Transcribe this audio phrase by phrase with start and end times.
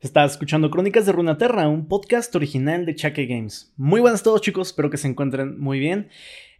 [0.00, 3.72] Estás escuchando Crónicas de Runaterra, un podcast original de Chaque Games.
[3.78, 6.10] Muy buenas a todos chicos, espero que se encuentren muy bien.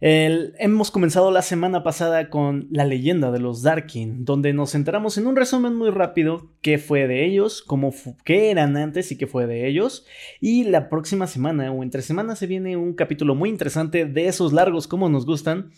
[0.01, 5.27] hemos comenzado la semana pasada con la leyenda de los Darkin, donde nos enteramos en
[5.27, 7.93] un resumen muy rápido qué fue de ellos, cómo
[8.25, 10.07] qué eran antes y qué fue de ellos.
[10.41, 14.51] Y la próxima semana o entre semanas se viene un capítulo muy interesante de esos
[14.51, 15.69] largos como nos gustan.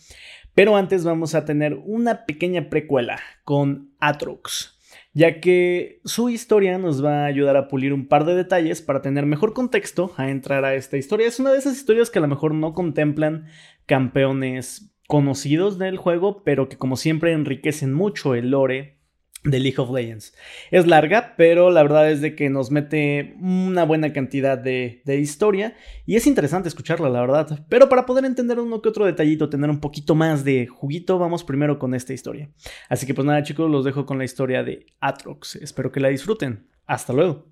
[0.54, 4.79] Pero antes vamos a tener una pequeña precuela con Atrox
[5.12, 9.02] ya que su historia nos va a ayudar a pulir un par de detalles para
[9.02, 11.26] tener mejor contexto a entrar a esta historia.
[11.26, 13.46] Es una de esas historias que a lo mejor no contemplan
[13.86, 18.99] campeones conocidos del juego, pero que como siempre enriquecen mucho el lore
[19.42, 20.34] de League of Legends.
[20.70, 25.74] Es larga, pero la verdad es de que nos mete una buena cantidad de, historia
[26.06, 27.66] y es interesante escucharla, la verdad.
[27.68, 31.44] Pero para poder entender uno que otro detallito, tener un poquito más de juguito, vamos
[31.44, 32.50] primero con esta historia.
[32.88, 35.56] Así que pues nada chicos, los dejo con la historia de Atrox.
[35.56, 36.68] Espero que la disfruten.
[36.86, 37.46] Hasta luego.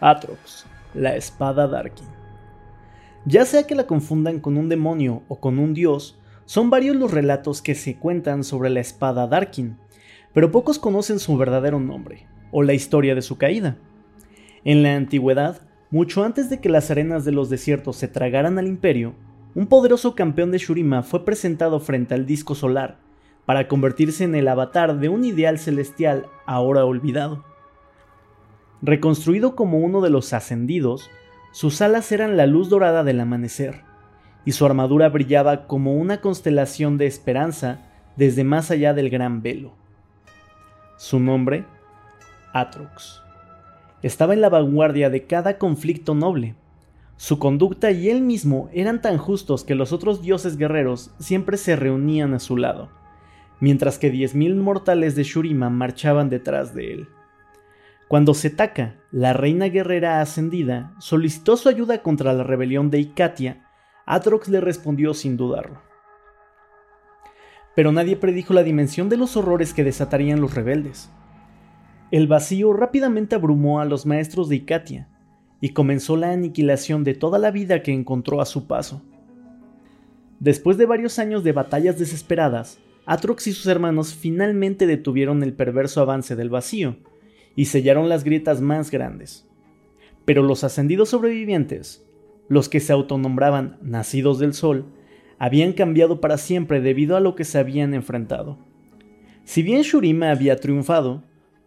[0.00, 2.06] Atrox, la espada Darkin.
[3.24, 7.10] Ya sea que la confundan con un demonio o con un dios, son varios los
[7.10, 9.76] relatos que se cuentan sobre la espada Darkin,
[10.32, 13.76] pero pocos conocen su verdadero nombre o la historia de su caída.
[14.64, 15.60] En la antigüedad,
[15.90, 19.12] mucho antes de que las arenas de los desiertos se tragaran al imperio,
[19.54, 22.96] un poderoso campeón de Shurima fue presentado frente al disco solar
[23.44, 27.44] para convertirse en el avatar de un ideal celestial ahora olvidado.
[28.80, 31.10] Reconstruido como uno de los ascendidos,
[31.52, 33.82] sus alas eran la luz dorada del amanecer,
[34.48, 37.80] y su armadura brillaba como una constelación de esperanza
[38.16, 39.74] desde más allá del gran velo.
[40.96, 41.66] Su nombre,
[42.54, 43.20] Atrox.
[44.00, 46.54] Estaba en la vanguardia de cada conflicto noble.
[47.18, 51.76] Su conducta y él mismo eran tan justos que los otros dioses guerreros siempre se
[51.76, 52.88] reunían a su lado,
[53.60, 57.08] mientras que 10.000 mortales de Shurima marchaban detrás de él.
[58.08, 63.67] Cuando Setaka, la reina guerrera ascendida, solicitó su ayuda contra la rebelión de Ikatia,
[64.10, 65.82] Atrox le respondió sin dudarlo.
[67.76, 71.10] Pero nadie predijo la dimensión de los horrores que desatarían los rebeldes.
[72.10, 75.08] El vacío rápidamente abrumó a los maestros de Icatia,
[75.60, 79.02] y comenzó la aniquilación de toda la vida que encontró a su paso.
[80.40, 86.00] Después de varios años de batallas desesperadas, Atrox y sus hermanos finalmente detuvieron el perverso
[86.00, 86.96] avance del vacío
[87.56, 89.46] y sellaron las grietas más grandes.
[90.24, 92.07] Pero los ascendidos sobrevivientes
[92.48, 94.86] los que se autonombraban nacidos del sol,
[95.38, 98.58] habían cambiado para siempre debido a lo que se habían enfrentado.
[99.44, 101.22] Si bien Shurima había triunfado,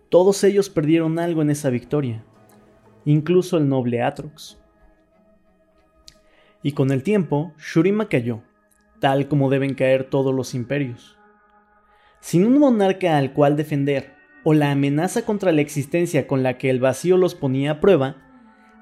[0.09, 2.23] todos ellos perdieron algo en esa victoria,
[3.05, 4.59] incluso el noble Atrox.
[6.63, 8.43] Y con el tiempo, Shurima cayó,
[8.99, 11.17] tal como deben caer todos los imperios.
[12.19, 16.69] Sin un monarca al cual defender, o la amenaza contra la existencia con la que
[16.69, 18.30] el vacío los ponía a prueba,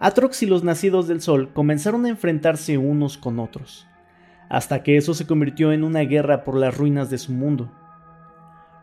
[0.02, 3.86] Atrox y los nacidos del sol comenzaron a enfrentarse unos con otros,
[4.48, 7.70] hasta que eso se convirtió en una guerra por las ruinas de su mundo.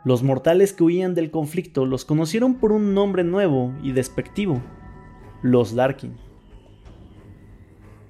[0.04, 4.60] Los mortales que huían del conflicto los conocieron por un nombre nuevo y despectivo,
[5.40, 6.18] los Darkin.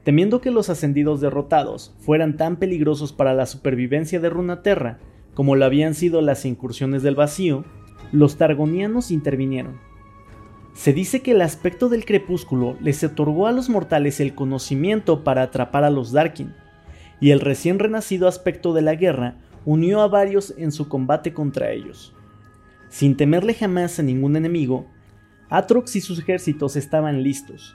[0.02, 4.98] Temiendo que los ascendidos derrotados fueran tan peligrosos para la supervivencia de Runaterra
[5.34, 7.64] como lo habían sido las incursiones del vacío,
[8.10, 9.78] los Targonianos intervinieron
[10.76, 15.42] se dice que el aspecto del crepúsculo les otorgó a los mortales el conocimiento para
[15.42, 16.54] atrapar a los Darkin,
[17.18, 21.70] y el recién renacido aspecto de la guerra unió a varios en su combate contra
[21.70, 22.14] ellos.
[22.90, 24.86] Sin temerle jamás a ningún enemigo,
[25.48, 27.74] Atrox y sus ejércitos estaban listos,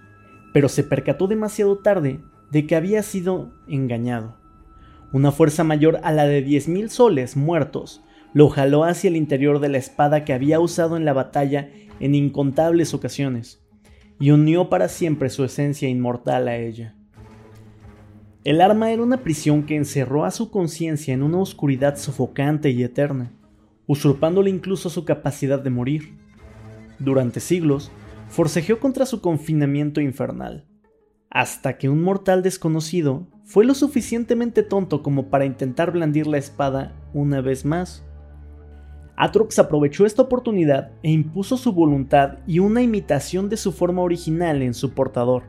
[0.53, 4.37] pero se percató demasiado tarde de que había sido engañado.
[5.11, 9.69] Una fuerza mayor a la de 10.000 soles muertos lo jaló hacia el interior de
[9.69, 11.69] la espada que había usado en la batalla
[11.99, 13.61] en incontables ocasiones,
[14.19, 16.95] y unió para siempre su esencia inmortal a ella.
[18.43, 22.83] El arma era una prisión que encerró a su conciencia en una oscuridad sofocante y
[22.83, 23.31] eterna,
[23.85, 26.17] usurpándole incluso su capacidad de morir.
[26.97, 27.91] Durante siglos,
[28.29, 30.65] forcejeó contra su confinamiento infernal,
[31.29, 36.95] hasta que un mortal desconocido fue lo suficientemente tonto como para intentar blandir la espada
[37.13, 38.05] una vez más
[39.15, 44.61] Atrox aprovechó esta oportunidad e impuso su voluntad y una imitación de su forma original
[44.61, 45.43] en su portador,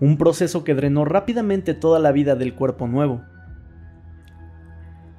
[0.00, 3.20] un proceso que drenó rápidamente toda la vida del cuerpo nuevo.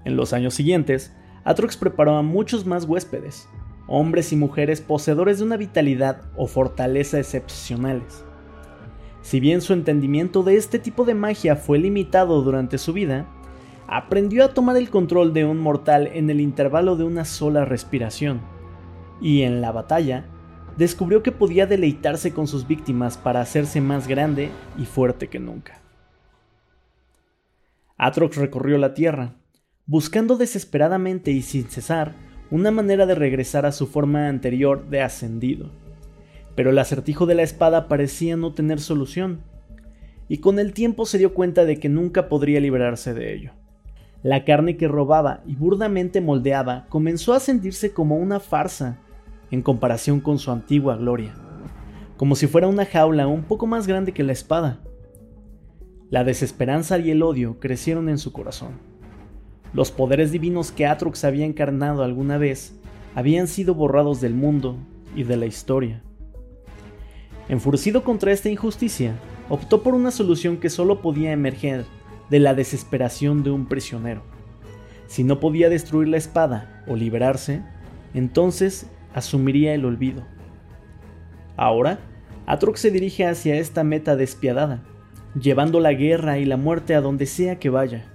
[0.05, 1.13] En los años siguientes,
[1.43, 3.47] Atrox preparó a muchos más huéspedes,
[3.87, 8.23] hombres y mujeres poseedores de una vitalidad o fortaleza excepcionales.
[9.21, 13.27] Si bien su entendimiento de este tipo de magia fue limitado durante su vida,
[13.91, 18.41] aprendió a tomar el control de un mortal en el intervalo de una sola respiración,
[19.19, 20.25] y en la batalla
[20.77, 25.81] descubrió que podía deleitarse con sus víctimas para hacerse más grande y fuerte que nunca.
[27.97, 29.33] Atrox recorrió la tierra,
[29.87, 32.13] buscando desesperadamente y sin cesar
[32.51, 35.71] una manera de regresar a su forma anterior de ascendido.
[36.55, 39.41] Pero el acertijo de la espada parecía no tener solución,
[40.27, 43.53] y con el tiempo se dio cuenta de que nunca podría librarse de ello.
[44.21, 48.99] La carne que robaba y burdamente moldeaba comenzó a sentirse como una farsa
[49.49, 51.33] en comparación con su antigua gloria,
[52.17, 54.81] como si fuera una jaula un poco más grande que la espada.
[56.09, 58.73] La desesperanza y el odio crecieron en su corazón.
[59.73, 62.77] Los poderes divinos que Atrox había encarnado alguna vez
[63.15, 64.75] habían sido borrados del mundo
[65.15, 66.03] y de la historia.
[67.47, 69.15] Enfurecido contra esta injusticia,
[69.47, 71.85] optó por una solución que solo podía emerger
[72.29, 74.23] de la desesperación de un prisionero.
[75.07, 77.63] Si no podía destruir la espada o liberarse,
[78.13, 80.23] entonces asumiría el olvido.
[81.57, 81.99] Ahora,
[82.45, 84.83] Atrox se dirige hacia esta meta despiadada,
[85.39, 88.05] llevando la guerra y la muerte a donde sea que vaya.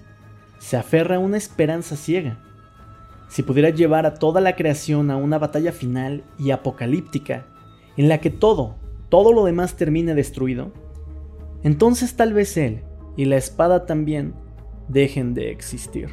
[0.58, 2.38] Se aferra a una esperanza ciega.
[3.28, 7.46] Si pudiera llevar a toda la creación a una batalla final y apocalíptica,
[7.96, 8.76] en la que todo,
[9.08, 10.72] todo lo demás termine destruido,
[11.62, 12.82] entonces tal vez él
[13.16, 14.34] y la espada también
[14.88, 16.08] dejen de existir.